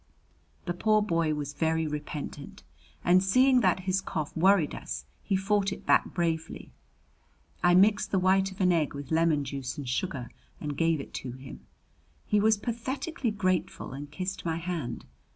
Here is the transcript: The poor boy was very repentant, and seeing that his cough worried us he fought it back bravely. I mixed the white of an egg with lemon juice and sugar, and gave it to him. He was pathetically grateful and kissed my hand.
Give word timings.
The 0.65 0.73
poor 0.73 1.03
boy 1.03 1.35
was 1.35 1.53
very 1.53 1.85
repentant, 1.85 2.63
and 3.05 3.23
seeing 3.23 3.59
that 3.59 3.81
his 3.81 4.01
cough 4.01 4.35
worried 4.35 4.73
us 4.73 5.05
he 5.21 5.35
fought 5.35 5.71
it 5.71 5.85
back 5.85 6.11
bravely. 6.15 6.71
I 7.63 7.75
mixed 7.75 8.09
the 8.09 8.17
white 8.17 8.51
of 8.51 8.59
an 8.61 8.71
egg 8.71 8.95
with 8.95 9.11
lemon 9.11 9.43
juice 9.45 9.77
and 9.77 9.87
sugar, 9.87 10.31
and 10.59 10.75
gave 10.75 10.99
it 10.99 11.13
to 11.21 11.33
him. 11.33 11.67
He 12.25 12.39
was 12.39 12.57
pathetically 12.57 13.29
grateful 13.29 13.93
and 13.93 14.09
kissed 14.09 14.43
my 14.43 14.57
hand. 14.57 15.05